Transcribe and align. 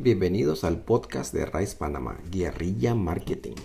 Bienvenidos 0.00 0.62
al 0.62 0.82
podcast 0.82 1.34
de 1.34 1.44
Rice 1.44 1.74
Panamá, 1.76 2.20
Guerrilla 2.30 2.94
Marketing. 2.94 3.56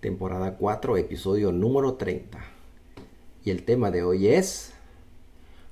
Temporada 0.00 0.58
4, 0.58 0.98
episodio 0.98 1.50
número 1.50 1.94
30. 1.94 2.38
Y 3.46 3.50
el 3.50 3.64
tema 3.64 3.90
de 3.90 4.02
hoy 4.02 4.26
es, 4.26 4.74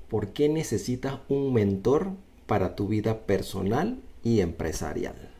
¿por 0.09 0.29
qué 0.29 0.49
necesitas 0.49 1.19
un 1.29 1.53
mentor 1.53 2.12
para 2.46 2.77
tu 2.77 2.89
vida 2.89 3.27
personal 3.27 4.01
y 4.25 4.41
empresarial? 4.41 5.35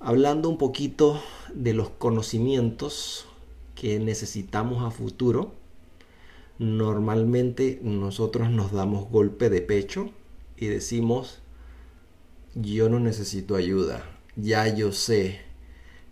Hablando 0.00 0.48
un 0.48 0.58
poquito 0.58 1.22
de 1.54 1.74
los 1.74 1.90
conocimientos 1.90 3.26
que 3.76 4.00
necesitamos 4.00 4.82
a 4.82 4.90
futuro, 4.90 5.52
normalmente 6.58 7.78
nosotros 7.84 8.50
nos 8.50 8.72
damos 8.72 9.08
golpe 9.10 9.48
de 9.48 9.60
pecho 9.60 10.10
y 10.56 10.66
decimos, 10.66 11.40
yo 12.54 12.88
no 12.88 13.00
necesito 13.00 13.56
ayuda, 13.56 14.04
ya 14.36 14.68
yo 14.68 14.92
sé. 14.92 15.40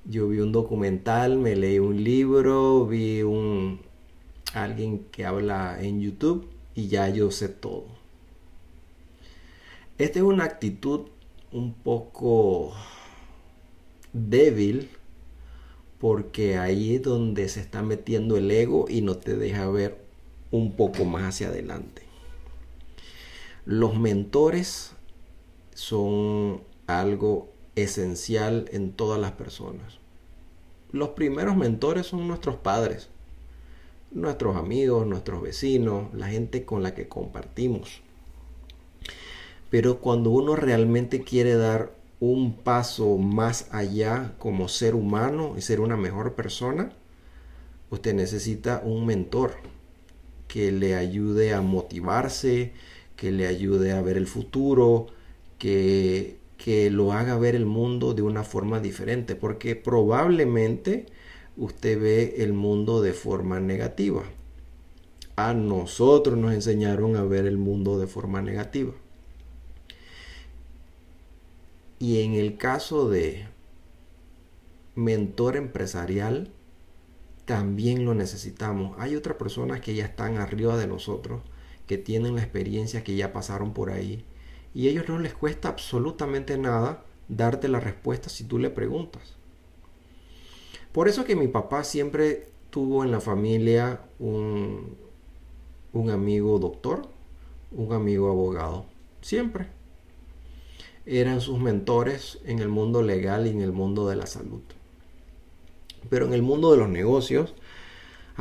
Yo 0.04 0.28
vi 0.28 0.40
un 0.40 0.50
documental, 0.50 1.38
me 1.38 1.54
leí 1.54 1.78
un 1.78 2.02
libro, 2.02 2.86
vi 2.86 3.22
un 3.22 3.80
alguien 4.52 5.06
que 5.12 5.24
habla 5.24 5.78
en 5.80 6.00
YouTube 6.00 6.48
y 6.74 6.88
ya 6.88 7.08
yo 7.08 7.30
sé 7.30 7.48
todo. 7.48 7.86
Esta 9.98 10.18
es 10.18 10.24
una 10.24 10.44
actitud 10.44 11.02
un 11.52 11.74
poco 11.74 12.72
débil 14.12 14.90
porque 16.00 16.58
ahí 16.58 16.96
es 16.96 17.02
donde 17.02 17.48
se 17.48 17.60
está 17.60 17.82
metiendo 17.82 18.36
el 18.36 18.50
ego 18.50 18.86
y 18.88 19.02
no 19.02 19.16
te 19.18 19.36
deja 19.36 19.68
ver 19.70 20.04
un 20.50 20.72
poco 20.72 21.04
más 21.04 21.22
hacia 21.22 21.48
adelante. 21.48 22.01
Los 23.64 23.96
mentores 23.98 24.92
son 25.74 26.62
algo 26.86 27.48
esencial 27.76 28.68
en 28.72 28.92
todas 28.92 29.20
las 29.20 29.32
personas. 29.32 29.98
Los 30.90 31.10
primeros 31.10 31.56
mentores 31.56 32.06
son 32.06 32.28
nuestros 32.28 32.56
padres, 32.56 33.08
nuestros 34.10 34.56
amigos, 34.56 35.06
nuestros 35.06 35.40
vecinos, 35.42 36.12
la 36.12 36.28
gente 36.28 36.64
con 36.64 36.82
la 36.82 36.94
que 36.94 37.08
compartimos. 37.08 38.02
Pero 39.70 40.00
cuando 40.00 40.30
uno 40.30 40.54
realmente 40.56 41.22
quiere 41.22 41.54
dar 41.54 41.94
un 42.20 42.56
paso 42.56 43.16
más 43.16 43.68
allá 43.72 44.34
como 44.38 44.68
ser 44.68 44.94
humano 44.94 45.54
y 45.56 45.62
ser 45.62 45.80
una 45.80 45.96
mejor 45.96 46.34
persona, 46.34 46.92
usted 47.90 48.14
necesita 48.14 48.82
un 48.84 49.06
mentor 49.06 49.54
que 50.46 50.70
le 50.72 50.94
ayude 50.94 51.54
a 51.54 51.62
motivarse, 51.62 52.74
que 53.22 53.30
le 53.30 53.46
ayude 53.46 53.92
a 53.92 54.02
ver 54.02 54.16
el 54.16 54.26
futuro, 54.26 55.06
que, 55.56 56.38
que 56.58 56.90
lo 56.90 57.12
haga 57.12 57.38
ver 57.38 57.54
el 57.54 57.66
mundo 57.66 58.14
de 58.14 58.22
una 58.22 58.42
forma 58.42 58.80
diferente, 58.80 59.36
porque 59.36 59.76
probablemente 59.76 61.06
usted 61.56 62.00
ve 62.00 62.34
el 62.38 62.52
mundo 62.52 63.00
de 63.00 63.12
forma 63.12 63.60
negativa. 63.60 64.24
A 65.36 65.54
nosotros 65.54 66.36
nos 66.36 66.52
enseñaron 66.52 67.14
a 67.14 67.22
ver 67.22 67.46
el 67.46 67.58
mundo 67.58 67.96
de 67.96 68.08
forma 68.08 68.42
negativa. 68.42 68.92
Y 72.00 72.22
en 72.22 72.32
el 72.32 72.56
caso 72.56 73.08
de 73.08 73.46
mentor 74.96 75.54
empresarial, 75.54 76.50
también 77.44 78.04
lo 78.04 78.16
necesitamos. 78.16 78.96
Hay 78.98 79.14
otras 79.14 79.36
personas 79.36 79.80
que 79.80 79.94
ya 79.94 80.06
están 80.06 80.38
arriba 80.38 80.76
de 80.76 80.88
nosotros, 80.88 81.42
tienen 81.98 82.34
la 82.36 82.42
experiencia, 82.42 83.04
que 83.04 83.16
ya 83.16 83.32
pasaron 83.32 83.72
por 83.72 83.90
ahí. 83.90 84.24
Y 84.74 84.86
a 84.86 84.90
ellos 84.90 85.08
no 85.08 85.18
les 85.18 85.34
cuesta 85.34 85.68
absolutamente 85.68 86.56
nada 86.58 87.04
darte 87.28 87.68
la 87.68 87.80
respuesta 87.80 88.28
si 88.28 88.44
tú 88.44 88.58
le 88.58 88.70
preguntas. 88.70 89.36
Por 90.92 91.08
eso 91.08 91.24
que 91.24 91.36
mi 91.36 91.48
papá 91.48 91.84
siempre 91.84 92.48
tuvo 92.70 93.04
en 93.04 93.10
la 93.10 93.20
familia 93.20 94.00
un, 94.18 94.96
un 95.92 96.10
amigo 96.10 96.58
doctor, 96.58 97.08
un 97.70 97.92
amigo 97.92 98.28
abogado. 98.30 98.86
Siempre. 99.20 99.68
Eran 101.04 101.40
sus 101.40 101.58
mentores 101.58 102.38
en 102.44 102.60
el 102.60 102.68
mundo 102.68 103.02
legal 103.02 103.46
y 103.46 103.50
en 103.50 103.60
el 103.60 103.72
mundo 103.72 104.08
de 104.08 104.16
la 104.16 104.26
salud. 104.26 104.60
Pero 106.08 106.26
en 106.26 106.32
el 106.32 106.42
mundo 106.42 106.70
de 106.70 106.78
los 106.78 106.88
negocios, 106.88 107.54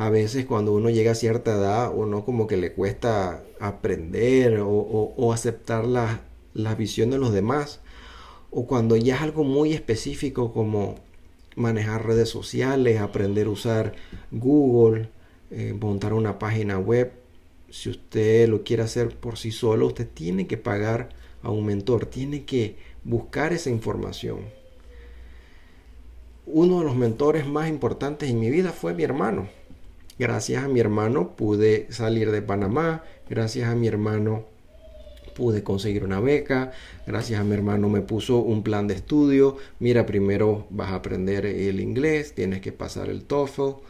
a 0.04 0.10
veces 0.10 0.46
cuando 0.46 0.72
uno 0.72 0.90
llega 0.90 1.12
a 1.12 1.14
cierta 1.14 1.52
edad, 1.52 1.92
uno 1.94 2.24
como 2.24 2.48
que 2.48 2.56
le 2.56 2.72
cuesta 2.72 3.44
aprender 3.60 4.58
o, 4.60 5.32
aceptar 5.32 5.84
la, 5.86 6.22
la 6.54 6.74
visión 6.74 7.10
de 7.10 7.18
los 7.18 7.32
demás. 7.32 7.80
O 8.50 8.66
cuando 8.66 8.96
ya 8.96 9.14
es 9.14 9.22
algo 9.22 9.44
muy 9.44 9.72
específico 9.72 10.52
como 10.52 10.96
manejar 11.54 12.04
redes 12.04 12.28
sociales, 12.28 13.00
aprender 13.00 13.46
a 13.46 13.50
usar 13.50 13.94
Google, 14.32 15.08
eh, 15.52 15.72
montar 15.80 16.14
una 16.14 16.36
página 16.36 16.80
web. 16.80 17.12
Si 17.70 17.88
usted 17.88 18.48
lo 18.48 18.64
quiere 18.64 18.82
hacer 18.82 19.16
por 19.16 19.38
sí 19.38 19.52
solo, 19.52 19.86
usted 19.86 20.08
tiene 20.12 20.48
que 20.48 20.56
pagar 20.56 21.10
a 21.44 21.50
un 21.50 21.64
mentor, 21.64 22.06
tiene 22.06 22.44
que 22.44 22.76
buscar 23.04 23.52
esa 23.52 23.70
información 23.70 24.40
uno 26.46 26.80
de 26.80 26.84
los 26.84 26.96
mentores 26.96 27.46
más 27.46 27.68
importantes 27.68 28.30
en 28.30 28.40
mi 28.40 28.50
vida 28.50 28.72
fue 28.72 28.94
mi 28.94 29.02
hermano. 29.04 29.48
Gracias 30.22 30.62
a 30.62 30.68
mi 30.68 30.78
hermano 30.78 31.34
pude 31.34 31.88
salir 31.90 32.30
de 32.30 32.42
Panamá, 32.42 33.02
gracias 33.28 33.68
a 33.68 33.74
mi 33.74 33.88
hermano 33.88 34.44
pude 35.34 35.64
conseguir 35.64 36.04
una 36.04 36.20
beca, 36.20 36.70
gracias 37.08 37.40
a 37.40 37.42
mi 37.42 37.54
hermano 37.54 37.88
me 37.88 38.02
puso 38.02 38.38
un 38.38 38.62
plan 38.62 38.86
de 38.86 38.94
estudio, 38.94 39.56
mira, 39.80 40.06
primero 40.06 40.68
vas 40.70 40.92
a 40.92 40.94
aprender 40.94 41.44
el 41.44 41.80
inglés, 41.80 42.36
tienes 42.36 42.60
que 42.60 42.70
pasar 42.70 43.08
el 43.08 43.24
TOEFL, 43.24 43.82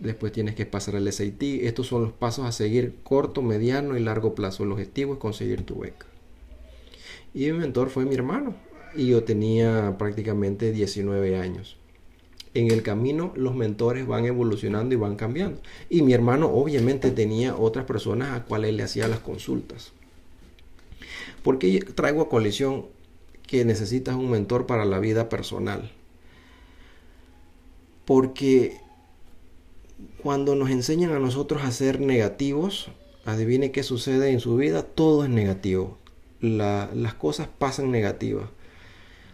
después 0.00 0.32
tienes 0.32 0.54
que 0.54 0.64
pasar 0.64 0.94
el 0.94 1.12
SAT, 1.12 1.42
estos 1.42 1.88
son 1.88 2.04
los 2.04 2.12
pasos 2.12 2.46
a 2.46 2.52
seguir 2.52 2.94
corto, 3.02 3.42
mediano 3.42 3.98
y 3.98 4.00
largo 4.00 4.34
plazo, 4.34 4.64
el 4.64 4.72
objetivo 4.72 5.12
es 5.12 5.18
conseguir 5.18 5.66
tu 5.66 5.80
beca. 5.80 6.06
Y 7.34 7.52
mi 7.52 7.52
mentor 7.52 7.90
fue 7.90 8.06
mi 8.06 8.14
hermano 8.14 8.54
y 8.94 9.08
yo 9.08 9.24
tenía 9.24 9.96
prácticamente 9.98 10.72
19 10.72 11.36
años 11.36 11.76
en 12.58 12.70
el 12.70 12.82
camino 12.82 13.32
los 13.36 13.54
mentores 13.54 14.06
van 14.06 14.24
evolucionando 14.24 14.94
y 14.94 14.98
van 14.98 15.16
cambiando. 15.16 15.60
Y 15.88 16.02
mi 16.02 16.12
hermano 16.12 16.48
obviamente 16.48 17.10
tenía 17.10 17.56
otras 17.56 17.84
personas 17.84 18.32
a 18.32 18.44
cuales 18.44 18.74
le 18.74 18.82
hacía 18.82 19.08
las 19.08 19.20
consultas. 19.20 19.92
¿Por 21.42 21.58
qué 21.58 21.80
traigo 21.80 22.22
a 22.22 22.28
colisión 22.28 22.86
que 23.46 23.64
necesitas 23.64 24.16
un 24.16 24.30
mentor 24.30 24.66
para 24.66 24.84
la 24.84 24.98
vida 24.98 25.28
personal? 25.28 25.90
Porque 28.04 28.80
cuando 30.22 30.54
nos 30.54 30.70
enseñan 30.70 31.12
a 31.12 31.18
nosotros 31.18 31.62
a 31.62 31.70
ser 31.70 32.00
negativos, 32.00 32.88
adivine 33.24 33.72
qué 33.72 33.82
sucede 33.82 34.30
en 34.30 34.40
su 34.40 34.56
vida, 34.56 34.82
todo 34.82 35.24
es 35.24 35.30
negativo. 35.30 35.98
las 36.40 37.14
cosas 37.14 37.48
pasan 37.58 37.90
negativas 37.90 38.48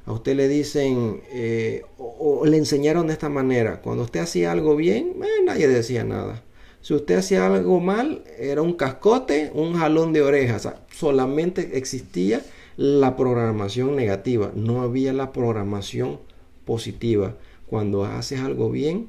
a 0.05 0.13
usted 0.13 0.37
le 0.37 0.49
dicen 0.49 1.23
eh, 1.31 1.85
o, 1.99 2.45
le 2.45 2.57
enseñaron 2.57 3.07
de 3.07 3.13
esta 3.13 3.29
manera, 3.29 3.81
cuando 3.81 4.05
usted 4.05 4.21
hacía 4.21 4.53
algo 4.53 4.77
bien, 4.77 5.15
eh, 5.23 5.45
nadie 5.45 5.69
decía 5.69 6.05
nada. 6.05 6.43
Si 6.81 6.95
usted 6.95 7.19
hacía 7.19 7.47
algo 7.47 7.79
mal, 7.79 8.25
era 8.39 8.63
un 8.63 8.73
cascote, 8.73 9.53
un 9.55 9.75
jalón 9.75 10.13
de 10.13 10.23
orejas. 10.23 10.69
solamente 10.91 11.79
existía 11.79 12.43
la 12.77 13.17
programación 13.17 13.95
negativa, 13.95 14.51
no 14.57 14.83
había 14.83 15.13
la 15.13 15.33
programación 15.33 16.19
positiva. 16.65 17.37
Cuando 17.69 18.05
haces 18.05 18.41
algo 18.41 18.71
bien, 18.71 19.09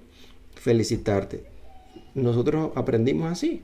felicitarte. 0.55 1.45
Nosotros 2.13 2.71
aprendimos 2.75 3.31
así. 3.31 3.63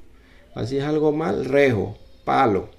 Así 0.56 0.78
es 0.78 0.84
algo 0.84 1.11
mal, 1.11 1.46
rejo, 1.46 1.96
palo. 2.25 2.69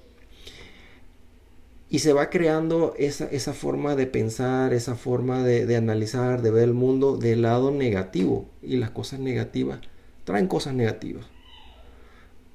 Y 1.93 1.99
se 1.99 2.13
va 2.13 2.31
creando 2.31 2.95
esa, 2.99 3.27
esa 3.27 3.53
forma 3.53 3.97
de 3.97 4.07
pensar, 4.07 4.73
esa 4.73 4.95
forma 4.95 5.43
de, 5.43 5.75
analizar, 5.75 6.41
de 6.41 6.53
ver 6.53 6.65
el 6.65 6.75
mundo 6.75 7.17
del 7.17 7.43
lado 7.43 7.73
negativo. 7.73 8.49
Y 8.63 8.77
las 8.77 8.91
cosas 8.91 9.19
negativas 9.19 9.81
traen 10.23 10.47
cosas 10.47 10.73
negativas. 10.75 11.27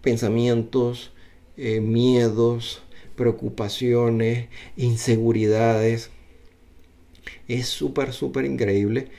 Pensamientos, 0.01 1.11
eh, 1.57 1.81
miedos, 1.81 2.81
preocupaciones, 3.17 4.47
inseguridades. 4.77 6.11
Es 7.49 7.67
súper, 7.67 8.13
súper 8.13 8.45
increíble 8.45 9.09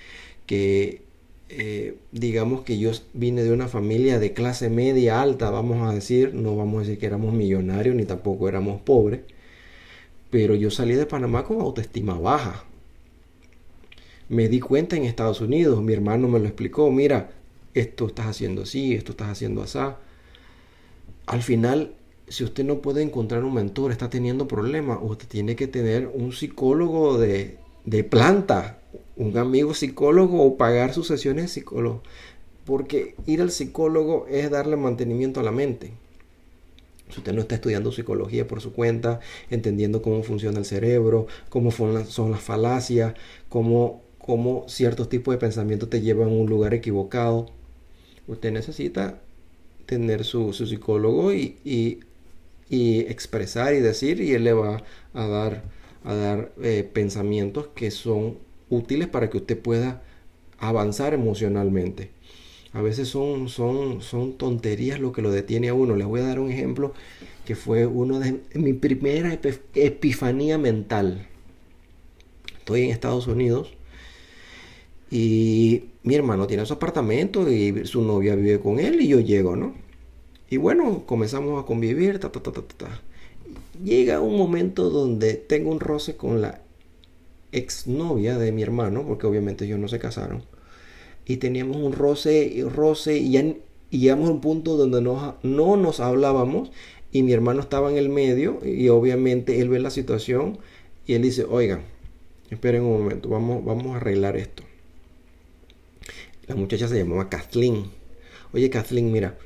que 0.46 1.02
eh, 1.50 1.99
digamos 2.12 2.62
que 2.62 2.79
yo 2.79 2.90
vine 3.12 3.43
de 3.43 3.52
una 3.52 3.69
familia 3.69 4.19
de 4.19 4.32
clase 4.32 4.70
media 4.70 5.20
alta, 5.20 5.50
vamos 5.50 5.87
a 5.87 5.94
decir, 5.94 6.32
no 6.35 6.56
vamos 6.56 6.79
a 6.79 6.81
decir 6.81 6.99
que 6.99 7.06
éramos 7.06 7.35
millonarios 7.35 7.94
ni 7.94 8.05
tampoco 8.05 8.49
éramos 8.49 8.81
pobres 8.81 9.20
pero 10.37 10.55
yo 10.55 10.71
salí 10.71 10.97
de 10.97 11.06
Panamá 11.06 11.44
con 11.44 11.62
autoestima 11.62 12.12
baja. 12.19 12.67
Me 14.29 14.50
di 14.50 14.61
cuenta 14.61 14.94
en 14.94 15.05
Estados 15.05 15.41
Unidos, 15.41 15.83
mi 15.83 15.94
hermano 15.94 16.29
me 16.29 16.38
lo 16.38 16.44
explicó, 16.44 16.93
mira, 16.93 17.31
esto 17.73 18.09
estás 18.09 18.27
haciendo 18.27 18.65
así, 18.65 18.93
esto 18.93 19.12
estás 19.12 19.29
haciendo 19.31 19.62
así. 19.62 19.79
Al 21.25 21.43
final 21.43 21.94
si 22.29 22.44
usted 22.44 22.65
no 22.65 22.83
puede 22.83 23.00
encontrar 23.00 23.44
un 23.44 23.55
mentor, 23.55 23.93
está 23.93 24.11
teniendo 24.11 24.47
problemas, 24.47 24.99
usted 25.00 25.27
tiene 25.27 25.56
que 25.56 25.69
tener 25.69 26.06
un 26.12 26.33
psicólogo 26.33 27.17
de, 27.17 27.56
planta, 28.11 28.79
un 29.17 29.38
amigo 29.38 29.73
psicólogo 29.73 30.44
o 30.44 30.59
pagar 30.59 30.93
sus 30.93 31.06
sesiones 31.06 31.44
de 31.44 31.49
psicólogo. 31.49 32.03
Porque 32.67 33.15
ir 33.25 33.41
al 33.41 33.50
psicólogo 33.50 34.27
es 34.29 34.50
darle 34.50 34.77
mantenimiento 34.77 35.41
a 35.41 35.44
la 35.44 35.50
mente. 35.50 35.93
Si 37.08 37.19
usted 37.19 37.32
no 37.32 37.41
está 37.41 37.55
estudiando 37.55 37.93
psicología 37.93 38.49
por 38.49 38.61
su 38.61 38.73
cuenta, 38.73 39.20
entendiendo 39.50 40.03
cómo 40.03 40.23
funciona 40.23 40.58
el 40.58 40.64
cerebro, 40.64 41.26
cómo 41.49 41.70
son 41.70 41.94
las, 41.94 42.41
falacias, 42.41 43.14
cómo, 43.49 44.03
cómo 44.19 44.64
ciertos 44.69 45.08
tipos 45.08 45.32
de 45.32 45.38
pensamientos 45.38 45.88
te 45.88 46.00
llevan 46.00 46.29
a 46.29 46.32
un 46.32 46.49
lugar 46.49 46.75
equivocado, 46.75 47.47
usted 48.26 48.53
necesita 48.53 49.20
tener 49.87 50.25
su, 50.25 50.53
psicólogo 50.53 51.32
y, 51.32 52.00
expresar 52.69 53.75
y 53.75 53.81
decir 53.81 54.20
y 54.20 54.35
él 54.35 54.43
le 54.44 54.52
va 54.52 54.82
a 55.14 55.26
dar, 55.29 55.62
a 56.05 56.14
dar 56.14 56.52
eh, 56.61 56.88
pensamientos 56.93 57.69
que 57.69 57.93
son 57.93 58.38
útiles 58.69 59.06
para 59.06 59.31
que 59.31 59.37
usted 59.37 59.59
pueda 59.59 60.02
avanzar 60.59 61.14
emocionalmente. 61.14 62.15
A 62.76 62.82
veces 62.82 63.08
son, 63.08 63.49
son, 63.49 64.02
son 64.02 64.34
tonterías 64.34 65.00
lo 65.00 65.11
que 65.11 65.23
lo 65.23 65.31
detiene 65.31 65.70
a 65.70 65.75
uno. 65.75 65.96
Les 65.96 66.06
voy 66.06 66.20
a 66.20 66.25
dar 66.25 66.38
un 66.38 66.50
ejemplo 66.50 66.93
que 67.46 67.56
fue 67.56 67.87
uno 67.87 68.20
de 68.20 68.40
mi 68.52 68.75
primera 68.75 69.40
epifanía 69.75 70.58
mental. 70.58 71.26
Estoy 72.58 72.82
en 72.82 72.90
Estados 72.90 73.28
Unidos 73.28 73.73
y 75.11 75.84
mi 76.02 76.17
hermano 76.17 76.46
tiene 76.46 76.67
su 76.67 76.75
apartamento 76.75 77.50
y 77.50 77.87
su 77.87 78.02
novia 78.02 78.34
vive 78.34 78.61
con 78.61 78.78
él 78.78 79.00
y 79.00 79.08
yo 79.08 79.20
llego, 79.20 79.56
¿no? 79.56 79.73
Y 80.50 80.58
bueno, 80.58 81.05
comenzamos 81.06 81.62
a 81.62 81.64
convivir, 81.64 82.19
ta, 82.19 82.31
ta, 82.31 82.43
ta, 82.43 82.52
ta, 82.52 82.62
ta. 82.62 83.00
Llega 83.82 84.20
un 84.20 84.37
momento 84.37 84.90
donde 84.90 85.32
tengo 85.32 85.70
un 85.70 85.81
roce 85.81 86.17
con 86.17 86.43
la 86.43 86.61
exnovia 87.52 88.37
de 88.37 88.52
mi 88.52 88.62
hermano, 88.62 89.06
porque 89.06 89.26
obviamente 89.26 89.64
ellos 89.64 89.78
no 89.78 89.88
se 89.88 89.99
casaron 89.99 90.56
y 91.26 91.38
teníamos 91.38 91.76
un 91.76 91.93
roce, 91.93 92.64
roce 92.73 93.19
y, 93.19 93.32
ya, 93.32 93.44
y 93.90 93.99
llegamos 93.99 94.28
a 94.28 94.32
un 94.32 94.40
punto 94.40 94.76
donde 94.76 95.00
no, 95.00 95.37
no 95.43 95.76
nos 95.76 96.00
hablábamos 96.00 96.70
y 97.12 97.23
mi 97.23 97.32
hermano 97.32 97.61
estaba 97.61 97.90
en 97.90 97.99
el 97.99 98.08
medio 98.08 98.61
y 98.64 98.88
obviamente 98.88 99.61
él 99.61 99.69
ve 99.69 99.81
la 99.81 99.90
situación 99.90 100.58
y 101.06 101.14
él 101.14 101.23
dice, 101.23 101.44
oigan, 101.44 101.82
esperen 102.50 102.82
un 102.82 103.00
momento, 103.02 103.28
vamos, 103.28 103.64
vamos 103.64 103.94
a 103.94 103.96
arreglar 103.96 104.37
esto. 104.37 104.62
La 106.46 106.55
muchacha 106.55 106.87
se 106.87 106.99
llamaba 106.99 107.28
Kathleen. 107.28 107.87
Oye, 108.52 108.70
Kathleen, 108.70 109.11
mira, 109.11 109.37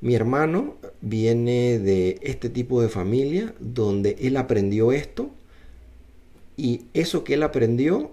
mi 0.00 0.14
hermano 0.14 0.76
viene 1.00 1.78
de 1.78 2.18
este 2.22 2.50
tipo 2.50 2.82
de 2.82 2.88
familia 2.88 3.54
donde 3.60 4.16
él 4.20 4.36
aprendió 4.36 4.92
esto 4.92 5.30
y 6.56 6.86
eso 6.94 7.22
que 7.22 7.34
él 7.34 7.44
aprendió 7.44 8.10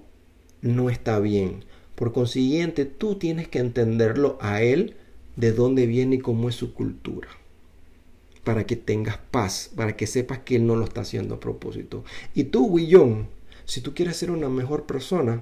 no 0.61 0.89
está 0.89 1.19
bien. 1.19 1.63
Por 1.95 2.11
consiguiente, 2.11 2.85
tú 2.85 3.15
tienes 3.15 3.47
que 3.47 3.59
entenderlo 3.59 4.37
a 4.41 4.61
él 4.61 4.95
de 5.35 5.51
dónde 5.51 5.85
viene 5.85 6.15
y 6.15 6.19
cómo 6.19 6.49
es 6.49 6.55
su 6.55 6.73
cultura. 6.73 7.29
Para 8.43 8.65
que 8.65 8.75
tengas 8.75 9.17
paz, 9.17 9.71
para 9.75 9.95
que 9.95 10.05
sepas 10.05 10.39
que 10.39 10.57
él 10.57 10.67
no 10.67 10.75
lo 10.75 10.85
está 10.85 11.01
haciendo 11.01 11.35
a 11.35 11.39
propósito. 11.39 12.03
Y 12.33 12.45
tú, 12.45 12.65
Willón, 12.67 13.27
si 13.65 13.81
tú 13.81 13.93
quieres 13.93 14.17
ser 14.17 14.29
una 14.29 14.49
mejor 14.49 14.83
persona, 14.85 15.41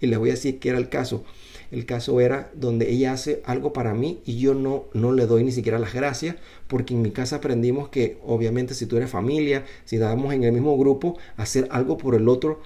y 0.00 0.08
les 0.08 0.18
voy 0.18 0.30
a 0.30 0.32
decir 0.32 0.58
que 0.58 0.68
era 0.68 0.78
el 0.78 0.88
caso, 0.88 1.24
el 1.70 1.86
caso 1.86 2.20
era 2.20 2.50
donde 2.54 2.90
ella 2.90 3.12
hace 3.12 3.40
algo 3.46 3.72
para 3.72 3.94
mí 3.94 4.20
y 4.26 4.38
yo 4.38 4.52
no, 4.52 4.84
no 4.92 5.12
le 5.12 5.26
doy 5.26 5.44
ni 5.44 5.52
siquiera 5.52 5.78
las 5.78 5.94
gracias, 5.94 6.36
porque 6.66 6.92
en 6.92 7.02
mi 7.02 7.12
casa 7.12 7.36
aprendimos 7.36 7.88
que 7.88 8.18
obviamente 8.26 8.74
si 8.74 8.86
tú 8.86 8.96
eres 8.96 9.10
familia, 9.10 9.64
si 9.84 9.96
estábamos 9.96 10.34
en 10.34 10.42
el 10.42 10.52
mismo 10.52 10.76
grupo, 10.76 11.16
hacer 11.36 11.68
algo 11.70 11.96
por 11.96 12.16
el 12.16 12.28
otro 12.28 12.60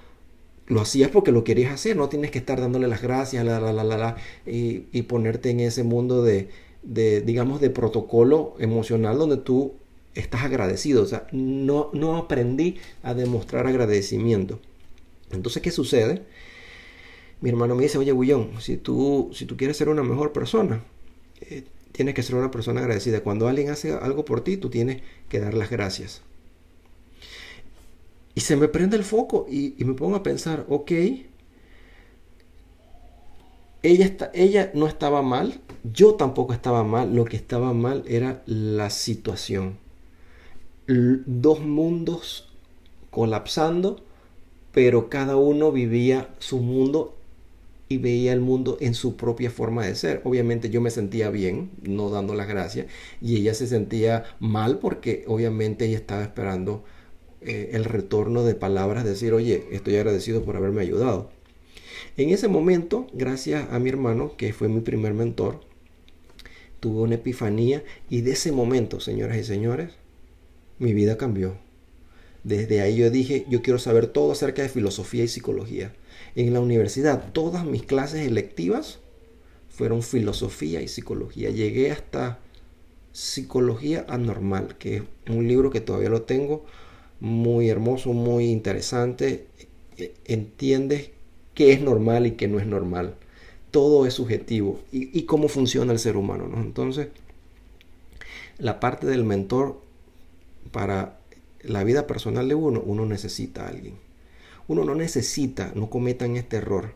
lo 0.67 0.81
hacías 0.81 1.09
porque 1.09 1.31
lo 1.31 1.43
querías 1.43 1.73
hacer, 1.73 1.95
no 1.95 2.09
tienes 2.09 2.31
que 2.31 2.39
estar 2.39 2.59
dándole 2.59 2.87
las 2.87 3.01
gracias, 3.01 3.45
la, 3.45 3.59
la, 3.59 3.71
la, 3.71 3.83
la, 3.83 4.17
y, 4.45 4.85
y, 4.91 5.03
ponerte 5.03 5.49
en 5.49 5.61
ese 5.61 5.83
mundo 5.83 6.23
de, 6.23 6.49
de, 6.83 7.21
digamos, 7.21 7.61
de 7.61 7.69
protocolo 7.69 8.55
emocional 8.59 9.17
donde 9.17 9.37
tú 9.37 9.73
estás 10.15 10.43
agradecido. 10.43 11.03
O 11.03 11.05
sea, 11.05 11.27
no, 11.31 11.89
no 11.93 12.17
aprendí 12.17 12.77
a 13.03 13.13
demostrar 13.13 13.67
agradecimiento. 13.67 14.59
Entonces, 15.31 15.61
¿qué 15.61 15.71
sucede? 15.71 16.23
Mi 17.41 17.49
hermano 17.49 17.75
me 17.75 17.83
dice, 17.83 17.97
oye, 17.97 18.11
Bullón, 18.11 18.51
si 18.59 18.77
tú, 18.77 19.29
si 19.33 19.45
tú 19.45 19.57
quieres 19.57 19.77
ser 19.77 19.89
una 19.89 20.03
mejor 20.03 20.33
persona, 20.33 20.83
eh, 21.41 21.63
tienes 21.91 22.15
que 22.15 22.23
ser 22.23 22.35
una 22.35 22.51
persona 22.51 22.81
agradecida. 22.81 23.21
Cuando 23.21 23.47
alguien 23.47 23.69
hace 23.69 23.93
algo 23.93 24.25
por 24.25 24.41
ti, 24.43 24.57
tú 24.57 24.69
tienes 24.69 25.01
que 25.29 25.39
dar 25.39 25.53
las 25.53 25.69
gracias. 25.69 26.21
Y 28.37 28.41
se 28.41 28.55
me 28.55 28.67
prende 28.67 28.95
el 28.97 29.03
foco 29.03 29.47
y, 29.49 29.73
me 29.79 29.95
pongo 29.95 30.15
a 30.15 30.21
pensar, 30.21 30.67
ok, 30.69 30.91
ella, 33.81 34.05
está, 34.05 34.29
ella 34.35 34.69
no 34.75 34.85
estaba 34.85 35.23
mal, 35.23 35.59
yo 35.83 36.13
tampoco 36.13 36.53
estaba 36.53 36.83
mal, 36.83 37.15
lo 37.15 37.25
que 37.25 37.35
estaba 37.35 37.73
mal 37.73 38.03
era 38.07 38.43
la 38.45 38.91
situación. 38.91 39.79
dos 40.85 41.61
mundos 41.61 42.47
colapsando, 43.09 44.05
pero 44.71 45.09
cada 45.09 45.35
uno 45.35 45.71
vivía 45.71 46.29
su 46.37 46.59
mundo 46.59 47.15
y 47.89 47.97
veía 47.97 48.33
el 48.33 48.41
mundo 48.41 48.77
en 48.81 48.93
su 48.93 49.15
propia 49.15 49.49
forma 49.49 49.83
de 49.83 49.95
ser. 49.95 50.21
Obviamente 50.25 50.69
yo 50.69 50.79
me 50.79 50.91
sentía 50.91 51.31
bien, 51.31 51.71
no 51.81 52.11
dando 52.11 52.35
las 52.35 52.47
gracias, 52.47 52.85
y 53.19 53.37
ella 53.37 53.55
se 53.55 53.65
sentía 53.65 54.25
mal 54.39 54.77
porque 54.77 55.25
obviamente 55.27 55.85
ella 55.85 55.97
estaba 55.97 56.21
esperando 56.21 56.83
eh, 57.47 57.69
el 57.71 57.85
retorno 57.85 58.43
de 58.43 58.55
palabras, 58.55 59.05
decir, 59.05 59.33
oye, 59.33 59.63
estoy 59.71 59.95
agradecido 59.95 60.43
por 60.43 60.57
haberme 60.57 60.81
ayudado. 60.81 61.29
En 62.17 62.29
ese 62.29 62.49
momento, 62.49 63.07
gracias 63.13 63.71
a 63.71 63.79
mi 63.79 63.87
hermano, 63.87 64.35
que 64.35 64.51
fue 64.51 64.67
mi 64.67 64.81
primer 64.81 65.13
mentor, 65.13 65.61
tuve 66.81 67.03
una 67.03 67.15
epifanía 67.15 67.85
y 68.09 68.19
de 68.19 68.31
ese 68.31 68.51
momento, 68.51 68.99
señoras 68.99 69.37
y 69.37 69.45
señores, 69.45 69.91
mi 70.77 70.93
vida 70.93 71.17
cambió. 71.17 71.55
Desde 72.43 72.81
ahí 72.81 72.97
yo 72.97 73.09
dije, 73.11 73.45
yo 73.49 73.61
quiero 73.61 73.79
saber 73.79 74.07
todo 74.07 74.33
acerca 74.33 74.61
de 74.61 74.69
filosofía 74.69 75.23
y 75.23 75.29
psicología. 75.29 75.93
En 76.35 76.53
la 76.53 76.59
universidad, 76.59 77.31
todas 77.31 77.65
mis 77.65 77.83
clases 77.83 78.27
electivas 78.27 78.99
fueron 79.69 80.03
filosofía 80.03 80.81
y 80.81 80.89
psicología. 80.89 81.49
Llegué 81.49 81.91
hasta 81.91 82.39
Psicología 83.13 84.05
Anormal, 84.09 84.77
que 84.77 84.97
es 84.97 85.03
un 85.29 85.47
libro 85.47 85.71
que 85.71 85.81
todavía 85.81 86.09
lo 86.09 86.23
tengo 86.23 86.65
muy 87.19 87.69
hermoso, 87.69 88.13
muy 88.13 88.45
interesante. 88.45 89.47
E, 89.97 90.13
entiendes 90.25 91.11
qué 91.53 91.73
es 91.73 91.81
normal 91.81 92.27
y 92.27 92.31
qué 92.31 92.47
no 92.47 92.59
es 92.59 92.67
normal. 92.67 93.15
Todo 93.71 94.05
es 94.05 94.13
subjetivo 94.13 94.79
y, 94.91 95.23
cómo 95.23 95.49
funciona 95.49 95.91
el 95.91 95.99
ser 95.99 96.17
humano. 96.17 96.47
¿no? 96.47 96.61
Entonces, 96.61 97.09
la 98.57 98.79
parte 98.79 99.07
del 99.07 99.23
mentor 99.23 99.81
para 100.71 101.19
la 101.61 101.83
vida 101.83 102.07
personal 102.07 102.47
de 102.47 102.55
uno, 102.55 102.81
uno 102.81 103.05
necesita 103.05 103.65
a 103.65 103.69
alguien. 103.69 103.95
Uno 104.67 104.83
no 104.83 104.95
necesita, 104.95 105.71
no 105.75 105.89
cometan 105.89 106.37
este 106.37 106.57
error 106.57 106.93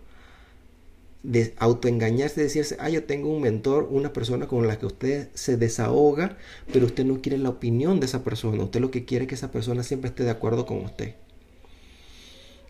de 1.23 1.53
autoengañarse, 1.57 2.41
decirse, 2.41 2.77
ah, 2.79 2.89
yo 2.89 3.03
tengo 3.03 3.29
un 3.29 3.41
mentor, 3.41 3.87
una 3.91 4.11
persona 4.11 4.47
con 4.47 4.67
la 4.67 4.79
que 4.79 4.87
usted 4.87 5.29
se 5.33 5.57
desahoga, 5.57 6.37
pero 6.73 6.87
usted 6.87 7.05
no 7.05 7.21
quiere 7.21 7.37
la 7.37 7.49
opinión 7.49 7.99
de 7.99 8.07
esa 8.07 8.23
persona, 8.23 8.63
usted 8.63 8.79
lo 8.79 8.91
que 8.91 9.05
quiere 9.05 9.25
es 9.25 9.29
que 9.29 9.35
esa 9.35 9.51
persona 9.51 9.83
siempre 9.83 10.09
esté 10.09 10.23
de 10.23 10.31
acuerdo 10.31 10.65
con 10.65 10.77
usted. 10.77 11.15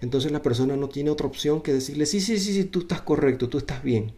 Entonces 0.02 0.32
la 0.32 0.42
persona 0.42 0.76
no 0.76 0.90
tiene 0.90 1.12
otra 1.12 1.28
opción 1.28 1.62
que 1.62 1.74
decirle, 1.74 2.06
sí, 2.06 2.20
sí, 2.20 2.40
sí, 2.40 2.54
sí, 2.54 2.64
tú 2.66 2.80
estás 2.80 3.02
correcto, 3.02 3.50
tú 3.50 3.58
estás 3.58 3.84
bien. 3.84 4.14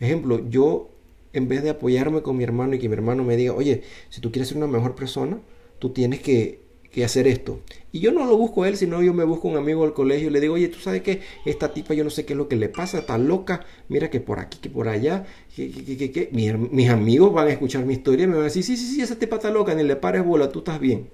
Ejemplo, 0.00 0.48
yo 0.48 0.90
en 1.32 1.48
vez 1.48 1.62
de 1.62 1.70
apoyarme 1.70 2.22
con 2.22 2.36
mi 2.36 2.44
hermano 2.44 2.74
y 2.74 2.78
que 2.78 2.88
mi 2.88 2.94
hermano 2.94 3.22
me 3.22 3.36
diga, 3.36 3.52
oye, 3.52 3.82
si 4.08 4.20
tú 4.20 4.32
quieres 4.32 4.48
ser 4.48 4.56
una 4.56 4.66
mejor 4.66 4.94
persona, 4.94 5.40
tú 5.78 5.90
tienes 5.90 6.20
que 6.20 6.63
que 6.94 7.04
hacer 7.04 7.26
esto. 7.26 7.60
Y 7.90 8.00
yo 8.00 8.12
no 8.12 8.24
lo 8.24 8.36
busco 8.36 8.62
a 8.62 8.68
él, 8.68 8.76
sino 8.76 9.02
yo 9.02 9.12
me 9.12 9.24
busco 9.24 9.48
un 9.48 9.56
amigo 9.56 9.82
del 9.82 9.92
colegio 9.92 10.28
y 10.28 10.30
le 10.30 10.40
digo, 10.40 10.54
oye, 10.54 10.68
tú 10.68 10.78
sabes 10.78 11.02
que 11.02 11.22
esta 11.44 11.74
tipa 11.74 11.92
yo 11.92 12.04
no 12.04 12.10
sé 12.10 12.24
qué 12.24 12.34
es 12.34 12.36
lo 12.36 12.48
que 12.48 12.54
le 12.54 12.68
pasa, 12.68 13.00
está 13.00 13.18
loca, 13.18 13.66
mira 13.88 14.10
que 14.10 14.20
por 14.20 14.38
aquí, 14.38 14.58
que 14.58 14.70
por 14.70 14.88
allá, 14.88 15.26
que, 15.54 15.70
que, 15.70 16.12
que, 16.12 16.28
mis, 16.32 16.88
amigos 16.88 17.32
van 17.32 17.48
a 17.48 17.50
escuchar 17.50 17.84
mi 17.84 17.94
historia 17.94 18.24
y 18.24 18.26
me 18.28 18.34
van 18.34 18.42
a 18.42 18.44
decir, 18.44 18.62
sí, 18.62 18.76
sí, 18.76 18.86
sí, 18.86 19.00
esa 19.00 19.16
tipa 19.16 19.36
está 19.36 19.50
loca, 19.50 19.74
ni 19.74 19.82
le 19.82 19.96
pares 19.96 20.24
bola, 20.24 20.50
tú 20.50 20.60
estás 20.60 20.78
bien. 20.78 21.08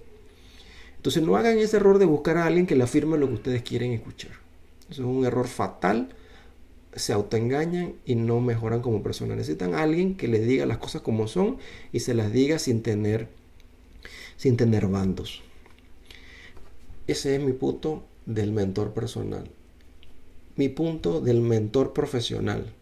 Entonces 0.97 1.23
no 1.23 1.37
hagan 1.37 1.59
ese 1.59 1.79
error 1.79 1.99
de 1.99 2.05
buscar 2.05 2.37
a 2.37 2.45
alguien 2.45 2.67
que 2.67 2.77
le 2.77 2.85
afirme 2.85 3.17
lo 3.17 3.27
que 3.29 3.35
ustedes 3.35 3.63
quieren 3.63 3.93
escuchar. 3.93 4.33
Eso 4.91 5.03
es 5.03 5.09
un 5.09 5.25
error 5.25 5.49
fatal. 5.49 6.11
Se 6.95 7.15
autoengañan 7.15 7.95
y 8.05 8.17
no 8.17 8.41
mejoran 8.41 8.83
como 8.83 9.03
personas. 9.03 9.39
Necesitan 9.39 9.75
a 9.75 9.83
alguien 9.83 10.15
que 10.15 10.29
les 10.29 10.47
diga 10.47 10.67
las 10.67 10.77
cosas 10.77 11.01
como 11.01 11.27
son 11.27 11.57
y 11.91 12.01
se 12.01 12.13
las 12.13 12.33
diga 12.33 12.59
sin 12.59 12.83
tener, 12.83 13.29
sin 14.37 14.59
tener 14.59 14.89
bandos. 14.89 15.43
Ese 17.11 17.35
es 17.35 17.43
mi 17.43 17.53
punto 17.53 18.05
del 18.25 18.53
mentor 18.53 18.93
personal. 18.93 19.43
Mi 20.55 20.69
punto 20.69 21.21
del 21.21 21.41
mentor 21.41 21.93
profesional. 21.93 22.73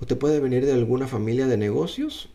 Usted 0.00 0.16
puede 0.16 0.38
venir 0.38 0.64
de 0.64 0.72
alguna 0.72 1.08
familia 1.08 1.48
de 1.48 1.56
negocios, 1.56 2.28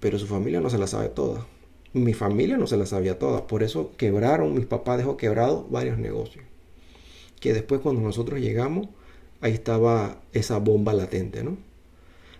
pero 0.00 0.18
su 0.18 0.26
familia 0.26 0.60
no 0.60 0.68
se 0.68 0.78
la 0.78 0.88
sabe 0.88 1.10
toda. 1.10 1.46
mi 1.92 2.12
familia 2.12 2.56
no 2.56 2.66
se 2.66 2.76
la 2.76 2.86
sabía 2.86 3.20
toda. 3.20 3.46
Por 3.46 3.62
eso 3.62 3.92
quebraron, 3.96 4.54
mis 4.54 4.66
papás 4.66 4.98
dejó 4.98 5.16
quebrado 5.16 5.68
varios 5.70 5.96
negocios. 5.96 6.44
Que 7.38 7.52
después 7.52 7.80
cuando 7.80 8.00
nosotros 8.00 8.40
llegamos, 8.40 8.88
ahí 9.40 9.52
estaba 9.52 10.20
esa 10.32 10.58
bomba 10.58 10.92
latente, 10.92 11.44
¿no? 11.44 11.56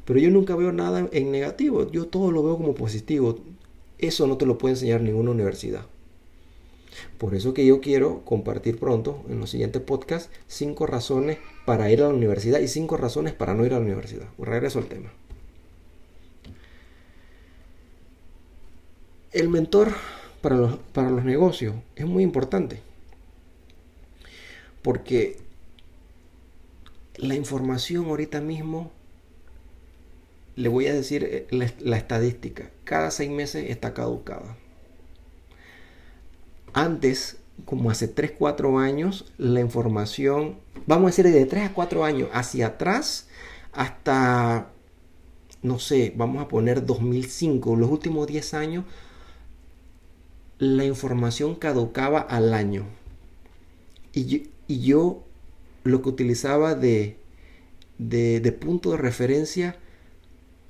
Pero 0.05 0.19
yo 0.19 0.29
nunca 0.33 0.57
veo 0.57 0.73
nada 0.73 1.09
en 1.12 1.31
negativo, 1.31 1.88
yo 1.93 2.09
todo 2.09 2.33
lo 2.33 2.43
veo 2.43 2.57
como 2.57 2.75
positivo. 2.75 3.38
Eso 3.99 4.27
no 4.27 4.37
te 4.38 4.45
lo 4.45 4.59
puede 4.59 4.75
enseñar 4.75 5.03
ninguna 5.03 5.31
universidad. 5.31 5.87
Por 7.19 7.35
eso 7.35 7.55
que 7.55 7.67
yo 7.67 7.81
quiero 7.81 8.25
compartir 8.25 8.78
pronto 8.78 9.25
en 9.28 9.40
los 9.40 9.50
siguientes 9.50 9.83
podcasts 9.83 10.31
cinco 10.47 10.87
razones 10.87 11.38
para 11.67 11.90
ir 11.90 12.02
a 12.02 12.09
la 12.09 12.14
universidad 12.14 12.61
y 12.61 12.69
cinco 12.69 12.97
razones 12.97 13.33
para 13.35 13.55
no 13.55 13.64
ir 13.67 13.73
a 13.73 13.78
la 13.78 13.85
universidad. 13.85 14.28
Regreso 14.38 14.78
al 14.78 14.87
tema. 14.87 15.12
El 19.33 19.49
mentor 19.49 19.93
para 20.40 20.57
los, 20.57 20.76
para 20.93 21.11
los 21.11 21.25
negocios 21.25 21.75
es 21.97 22.07
muy 22.07 22.23
importante. 22.23 22.81
Porque 24.83 25.37
la 27.19 27.35
información 27.35 28.07
ahorita 28.07 28.40
mismo, 28.40 28.90
le 30.57 30.69
voy 30.69 30.87
a 30.87 30.95
decir 30.95 31.25
eh, 31.25 31.47
la, 31.50 31.97
estadística, 31.97 32.71
cada 32.85 33.11
seis 33.11 33.31
meses 33.31 33.71
está 33.71 33.93
caducada. 33.93 34.57
Antes, 36.78 37.38
como 37.64 37.90
hace 37.90 38.06
3, 38.06 38.32
4 38.38 38.78
años, 38.78 39.32
la 39.37 39.61
información, 39.61 40.58
vamos 40.87 41.04
a 41.04 41.11
decir 41.11 41.32
de 41.32 41.44
3 41.44 41.70
a 41.70 41.75
4 41.75 42.04
años 42.04 42.28
hacia 42.32 42.68
atrás, 42.68 43.26
hasta, 43.73 44.70
no 45.62 45.80
sé, 45.80 46.12
vamos 46.16 46.40
a 46.40 46.47
poner 46.47 46.87
2005, 46.87 47.75
los 47.75 47.90
últimos 47.90 48.28
10 48.28 48.54
años, 48.54 48.85
la 50.58 50.85
información 50.85 51.56
caducaba 51.56 52.20
al 52.20 52.54
año. 52.54 52.85
Y 54.12 54.49
y 54.68 54.80
yo 54.82 55.25
lo 55.82 56.02
que 56.02 56.11
utilizaba 56.11 56.75
de, 56.75 57.16
de, 57.97 58.52
punto 58.52 58.92
de 58.92 58.99
referencia 58.99 59.76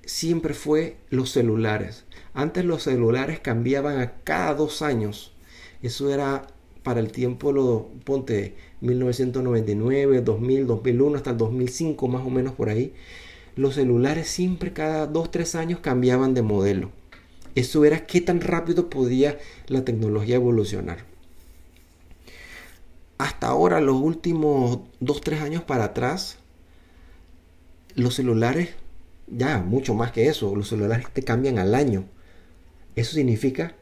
siempre 0.07 0.55
fue 0.55 0.97
los 1.11 1.33
celulares. 1.33 2.05
Antes 2.33 2.65
los 2.65 2.85
celulares 2.85 3.41
cambiaban 3.41 3.99
a 3.99 4.13
cada 4.23 4.55
dos 4.55 4.81
años. 4.81 5.33
Eso 5.83 6.13
era 6.13 6.47
para 6.83 7.01
el 7.01 7.13
tiempo, 7.13 7.53
lo, 7.53 7.89
ponte 8.05 8.55
1999, 8.81 10.23
2000, 10.23 10.67
2001, 10.67 11.17
hasta 11.17 11.31
el 11.31 11.37
2005 11.37 12.09
más 12.09 12.27
o 12.27 12.31
menos 12.31 12.55
por 12.55 12.69
ahí. 12.69 12.93
Los 13.57 13.75
celulares 13.75 14.29
siempre 14.29 14.73
cada 14.73 15.07
dos, 15.07 15.31
tres 15.31 15.55
años 15.55 15.81
cambiaban 15.81 16.35
de 16.35 16.43
modelo. 16.43 16.91
Eso 17.55 17.85
era 17.85 18.07
qué 18.07 18.21
tan 18.21 18.41
rápido 18.41 18.89
podía 18.89 19.39
la 19.67 19.85
tecnología 19.85 20.37
evolucionar 20.37 21.09
hasta 23.19 23.49
ahora, 23.49 23.81
los 23.81 23.97
últimos 23.97 24.79
2-3 25.01 25.41
años 25.43 25.63
para 25.65 25.85
atrás, 25.85 26.39
los 27.97 28.15
celulares, 28.15 28.71
ya 29.27 29.59
mucho 29.59 29.95
más 29.95 30.13
que 30.13 30.29
eso, 30.29 30.55
los 30.55 30.69
celulares 30.69 31.07
te 31.13 31.25
cambian 31.25 31.59
al 31.59 31.75
año. 31.75 32.05
Eso 32.95 33.15
significa 33.15 33.75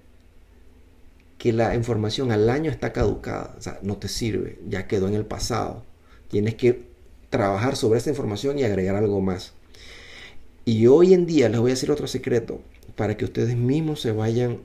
la 1.52 1.74
información 1.74 2.32
al 2.32 2.48
año 2.50 2.70
está 2.70 2.92
caducada, 2.92 3.54
o 3.58 3.62
sea, 3.62 3.78
no 3.82 3.96
te 3.96 4.08
sirve, 4.08 4.58
ya 4.68 4.86
quedó 4.86 5.08
en 5.08 5.14
el 5.14 5.24
pasado. 5.24 5.82
Tienes 6.28 6.54
que 6.54 6.82
trabajar 7.30 7.76
sobre 7.76 7.98
esa 7.98 8.10
información 8.10 8.58
y 8.58 8.64
agregar 8.64 8.96
algo 8.96 9.20
más. 9.20 9.52
Y 10.64 10.86
hoy 10.86 11.14
en 11.14 11.26
día 11.26 11.48
les 11.48 11.60
voy 11.60 11.70
a 11.70 11.74
decir 11.74 11.90
otro 11.90 12.06
secreto 12.06 12.60
para 12.96 13.16
que 13.16 13.24
ustedes 13.24 13.56
mismos 13.56 14.00
se 14.00 14.12
vayan 14.12 14.58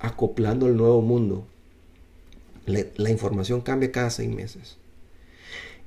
acoplando 0.00 0.66
al 0.66 0.76
nuevo 0.76 1.00
mundo 1.02 1.46
la 2.66 3.10
información 3.10 3.60
cambia 3.60 3.92
cada 3.92 4.10
seis 4.10 4.30
meses. 4.30 4.76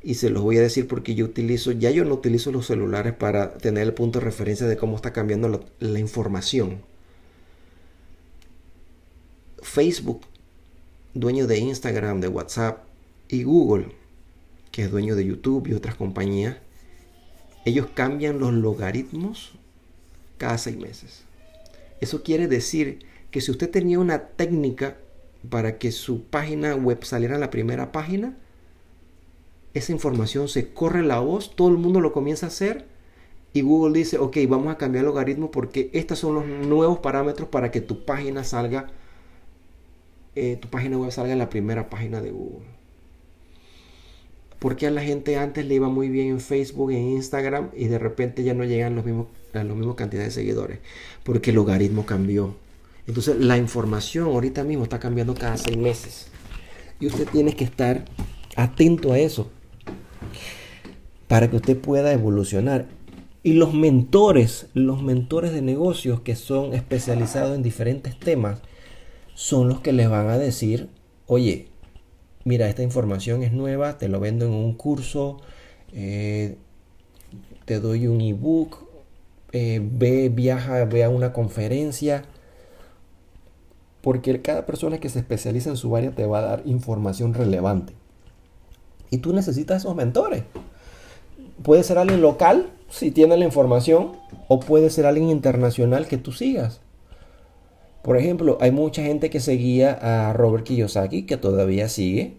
Y 0.04 0.16
se 0.16 0.30
los 0.30 0.44
voy 0.44 0.58
a 0.58 0.62
decir 0.62 0.88
porque 0.88 1.16
yo 1.16 1.26
utilizo, 1.26 1.72
ya 1.72 1.90
yo 1.90 2.06
no 2.06 2.14
utilizo 2.14 2.52
los 2.52 2.68
celulares 2.68 3.14
para 3.14 3.58
tener 3.58 3.84
el 3.84 3.94
punto 3.94 4.20
de 4.20 4.26
referencia 4.26 4.68
de 4.68 4.78
cómo 4.78 4.96
está 4.96 5.12
cambiando 5.12 5.66
la, 5.80 6.00
información. 6.00 6.82
Facebook, 9.68 10.22
dueño 11.14 11.46
de 11.46 11.60
Instagram, 11.60 12.22
de 12.22 12.30
WhatsApp 12.30 12.84
y 13.28 13.44
Google, 13.44 13.90
que 14.72 14.84
es 14.84 14.92
dueño 14.92 15.16
de 15.16 15.26
YouTube 15.26 15.68
y 15.68 15.74
otras 15.74 15.96
compañías, 15.96 16.58
ellos 17.66 17.88
cambian 17.94 18.40
los 18.40 18.54
logaritmos 18.54 19.52
cada 20.38 20.58
seis 20.58 20.78
meses. 20.78 21.24
Eso 22.00 22.24
quiere 22.24 22.48
decir 22.48 23.00
que 23.30 23.42
si 23.42 23.52
usted 23.52 23.70
tenía 23.70 24.00
una 24.00 24.20
técnica 24.30 24.98
para 25.50 25.78
que 25.78 25.92
su 25.92 26.24
página 26.24 26.76
web 26.76 27.04
saliera 27.04 27.36
en 27.36 27.42
la 27.42 27.50
primera 27.50 27.92
página, 27.92 28.38
esa 29.74 29.92
información 29.92 30.48
se 30.48 30.74
corre 30.74 31.04
la 31.04 31.20
voz, 31.20 31.56
todo 31.56 31.68
el 31.68 31.78
mundo 31.78 32.00
lo 32.00 32.14
comienza 32.14 32.46
a 32.46 32.50
hacer 32.50 32.86
y 33.54 33.62
Google 33.62 34.00
dice, 34.00 34.18
ok, 34.18 34.38
vamos 34.48 34.74
a 34.74 34.78
cambiar 34.78 35.04
el 35.04 35.08
logaritmo 35.08 35.52
porque 35.52 35.90
estos 35.94 36.20
son 36.20 36.36
los 36.36 36.46
nuevos 36.46 37.00
parámetros 37.00 37.50
para 37.50 37.70
que 37.70 37.82
tu 37.82 38.06
página 38.06 38.44
salga, 38.44 38.88
tu 40.62 40.68
página 40.70 40.98
web 40.98 41.12
salga 41.12 41.34
en 41.34 41.40
la 41.40 41.50
primera 41.50 41.90
página 41.90 42.22
de 42.22 42.32
Google. 42.32 42.66
Porque 44.60 44.88
a 44.88 44.92
la 44.92 45.02
gente 45.02 45.38
antes 45.38 45.66
le 45.66 45.76
iba 45.76 45.88
muy 45.88 46.10
bien 46.10 46.30
en 46.30 46.40
Facebook, 46.40 46.92
en 46.92 47.10
Instagram 47.10 47.70
y 47.76 47.86
de 47.86 48.00
repente 48.00 48.44
ya 48.44 48.54
no 48.54 48.64
llegan 48.64 48.96
los 48.96 49.06
mismos, 49.06 49.28
a 49.54 49.64
la 49.64 49.74
misma 49.76 49.96
cantidad 49.96 50.24
de 50.24 50.32
seguidores? 50.32 50.80
Porque 51.24 51.52
el 51.52 51.58
logaritmo 51.58 52.06
cambió. 52.06 52.56
Entonces 53.06 53.38
la 53.38 53.58
información 53.58 54.28
ahorita 54.28 54.64
mismo 54.64 54.84
está 54.84 55.00
cambiando 55.00 55.36
cada 55.36 55.58
seis 55.58 55.78
meses. 55.78 56.28
Y 57.00 57.08
usted 57.08 57.28
tiene 57.28 57.54
que 57.54 57.64
estar 57.64 58.06
atento 58.56 59.14
a 59.14 59.20
eso 59.20 59.50
para 61.28 61.50
que 61.50 61.58
usted 61.58 61.78
pueda 61.78 62.12
evolucionar. 62.12 62.88
Y 63.44 63.54
los 63.54 63.74
mentores, 63.74 64.68
los 64.74 65.04
mentores 65.04 65.54
de 65.54 65.62
negocios 65.62 66.22
que 66.22 66.36
son 66.36 66.74
especializados 66.74 67.56
en 67.56 67.64
diferentes 67.64 68.18
temas, 68.20 68.62
son 69.38 69.70
los 69.70 69.82
que 69.82 69.94
les 69.94 70.10
van 70.10 70.30
a 70.30 70.40
decir, 70.40 70.90
oye, 71.28 71.68
mira, 72.44 72.68
esta 72.70 72.82
información 72.82 73.44
es 73.44 73.54
nueva, 73.54 74.00
te 74.00 74.08
lo 74.08 74.20
vendo 74.20 74.46
en 74.46 74.52
un 74.52 74.74
curso, 74.74 75.38
eh, 75.94 76.58
te 77.66 77.80
doy 77.80 78.08
un 78.08 78.20
ebook, 78.20 78.80
eh, 79.52 79.80
ve, 79.80 80.30
viaja, 80.30 80.84
ve 80.86 81.04
a 81.04 81.10
una 81.10 81.34
conferencia 81.34 82.24
porque 84.02 84.42
cada 84.42 84.66
persona 84.66 84.98
que 84.98 85.10
se 85.10 85.20
especializa 85.20 85.70
en 85.70 85.78
su 85.78 85.96
área 85.96 86.10
te 86.10 86.26
va 86.26 86.40
a 86.40 86.42
dar 86.42 86.64
información 86.66 87.36
relevante. 87.36 87.94
Y 89.12 89.20
tú 89.20 89.34
necesitas 89.34 89.84
esos 89.84 89.96
mentores. 89.96 90.46
Puede 91.62 91.84
ser 91.84 92.00
alguien 92.00 92.22
local, 92.22 92.72
si 92.90 93.12
tiene 93.12 93.38
la 93.38 93.46
información, 93.46 94.14
o 94.48 94.60
puede 94.60 94.90
ser 94.90 95.06
alguien 95.06 95.30
internacional 95.30 96.08
que 96.08 96.18
tú 96.18 96.32
sigas. 96.32 96.82
Por 98.04 98.18
ejemplo, 98.18 98.58
hay 98.62 98.72
mucha 98.72 99.04
gente 99.04 99.30
que 99.30 99.40
seguía 99.40 99.94
a 99.94 100.34
Robert 100.34 100.64
Kiyosaki, 100.64 101.24
que 101.24 101.38
todavía 101.38 101.90
sigue. 101.90 102.38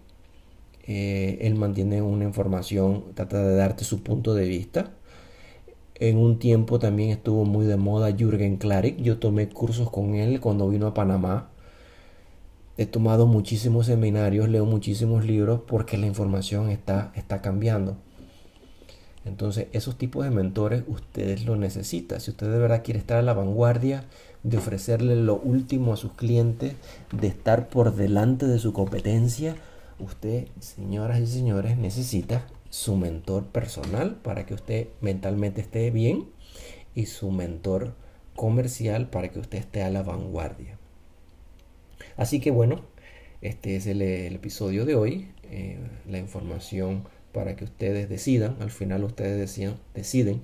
Eh, 0.87 1.39
él 1.43 1.55
mantiene 1.55 2.01
una 2.01 2.25
información, 2.25 3.05
trata 3.15 3.43
de 3.43 3.55
darte 3.57 3.85
su 3.85 4.03
punto 4.03 4.35
de 4.35 4.49
vista. 4.49 4.93
En 5.97 6.17
un 6.17 6.39
tiempo 6.39 6.79
también 6.79 7.11
estuvo 7.11 7.45
muy 7.45 7.67
de 7.67 7.77
moda 7.77 8.15
Jürgen 8.17 8.57
Klarik. 8.57 8.99
Yo 9.03 9.19
tomé 9.19 9.49
cursos 9.49 9.91
con 9.91 10.15
él 10.15 10.41
cuando 10.41 10.69
vino 10.69 10.87
a 10.87 10.95
Panamá. 10.95 11.51
He 12.77 12.87
tomado 12.87 13.27
muchísimos 13.27 13.87
seminarios, 13.87 14.49
leo 14.49 14.65
muchísimos 14.65 15.25
libros 15.25 15.63
porque 15.67 15.99
la 15.99 16.07
información 16.07 16.71
está, 16.71 17.13
está 17.17 17.43
cambiando. 17.43 17.97
Entonces, 19.25 19.67
esos 19.73 19.99
tipos 19.99 20.25
de 20.25 20.31
mentores 20.31 20.85
ustedes 20.87 21.45
lo 21.45 21.57
necesitan. 21.57 22.21
Si 22.21 22.31
usted 22.31 22.51
de 22.51 22.59
verdad 22.59 22.83
quiere 22.85 23.01
estar 23.01 23.19
a 23.19 23.23
la 23.23 23.35
vanguardia, 23.35 24.05
de 24.43 24.57
ofrecerle 24.59 25.17
lo 25.17 25.37
último 25.37 25.93
a 25.93 25.97
sus 25.97 26.13
clientes, 26.13 26.75
de 27.13 27.27
estar 27.27 27.69
por 27.69 27.95
delante 27.95 28.47
de 28.47 28.59
su 28.59 28.73
competencia, 28.73 29.57
usted, 29.99 30.49
señoras 30.61 31.21
y 31.21 31.27
señores, 31.27 31.77
necesita 31.77 32.47
su 32.71 32.97
mentor 32.97 33.47
personal 33.47 34.17
para 34.17 34.47
que 34.47 34.55
usted 34.55 34.89
mentalmente 35.01 35.61
esté 35.61 35.91
bien 35.91 36.27
y 36.95 37.07
su 37.07 37.31
mentor 37.31 37.95
comercial 38.37 39.09
para 39.09 39.29
que 39.29 39.41
usted 39.41 39.59
esté 39.59 39.83
a 39.83 39.91
la 39.91 40.03
vanguardia. 40.03 40.79
Así 42.17 42.41
que 42.41 42.51
bueno, 42.51 42.83
este 43.41 43.77
es 43.77 43.87
el, 43.87 44.03
episodio 44.03 44.85
de 44.85 44.95
hoy. 44.95 45.29
Eh, 45.45 45.79
la 46.09 46.19
información 46.19 47.05
para 47.33 47.57
que 47.57 47.65
ustedes 47.65 48.09
decidan. 48.09 48.57
Al 48.61 48.71
final 48.71 49.05
ustedes 49.05 49.39
deciden, 49.39 49.77
deciden 49.95 50.43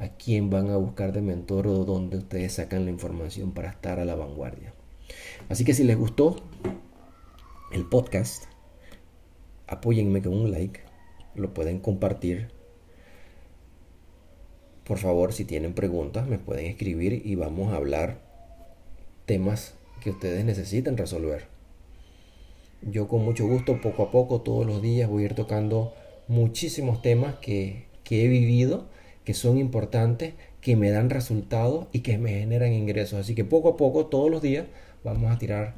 a 0.00 0.08
quién 0.08 0.48
van 0.48 0.70
a 0.70 0.76
buscar 0.76 1.12
de 1.12 1.20
mentor 1.20 1.66
o 1.66 1.84
dónde 1.84 2.16
ustedes 2.16 2.54
sacan 2.54 2.86
la 2.86 2.90
información 2.90 3.52
para 3.52 3.68
estar 3.68 4.00
a 4.00 4.06
la 4.06 4.14
vanguardia. 4.14 4.72
Así 5.48 5.64
que 5.64 5.74
si 5.74 5.84
les 5.84 5.98
gustó 5.98 6.36
el 7.70 7.84
podcast, 7.84 8.44
apóyenme 9.66 10.22
con 10.22 10.32
un 10.32 10.50
like, 10.50 10.80
lo 11.34 11.52
pueden 11.52 11.80
compartir. 11.80 12.48
Por 14.84 14.98
favor, 14.98 15.34
si 15.34 15.44
tienen 15.44 15.74
preguntas, 15.74 16.26
me 16.26 16.38
pueden 16.38 16.66
escribir 16.66 17.22
y 17.24 17.34
vamos 17.34 17.72
a 17.72 17.76
hablar 17.76 18.22
temas 19.26 19.74
que 20.00 20.10
ustedes 20.10 20.44
necesiten 20.46 20.96
resolver. 20.96 21.46
Yo 22.80 23.06
con 23.06 23.22
mucho 23.22 23.46
gusto, 23.46 23.82
poco 23.82 24.04
a 24.04 24.10
poco, 24.10 24.40
todos 24.40 24.66
los 24.66 24.80
días 24.80 25.10
voy 25.10 25.24
a 25.24 25.26
ir 25.26 25.34
tocando 25.34 25.92
muchísimos 26.26 27.02
temas 27.02 27.34
que, 27.36 27.84
que 28.02 28.24
he 28.24 28.28
vivido, 28.28 28.88
que 29.30 29.34
son 29.34 29.58
importantes, 29.58 30.34
que 30.60 30.74
me 30.74 30.90
dan 30.90 31.08
resultados 31.08 31.86
y 31.92 32.00
que 32.00 32.18
me 32.18 32.40
generan 32.40 32.72
ingresos. 32.72 33.20
Así 33.20 33.36
que 33.36 33.44
poco 33.44 33.68
a 33.68 33.76
poco, 33.76 34.06
todos 34.06 34.28
los 34.28 34.42
días, 34.42 34.66
vamos 35.04 35.30
a 35.30 35.38
tirar 35.38 35.74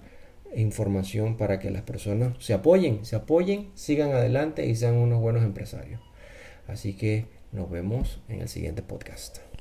información 0.57 1.37
para 1.37 1.59
que 1.59 1.71
las 1.71 1.83
personas 1.83 2.33
se 2.39 2.55
apoyen, 2.55 3.05
se 3.05 3.15
apoyen, 3.15 3.69
sigan 3.75 4.13
adelante 4.13 4.65
y 4.65 4.75
sean 4.75 4.95
unos 4.95 5.21
buenos 5.21 5.43
empresarios. 5.45 6.01
Así 6.67 6.95
que 6.95 7.27
nos 7.53 7.71
vemos 7.71 8.23
en 8.31 8.41
el 8.41 8.49
siguiente 8.49 8.81
podcast. 8.81 9.52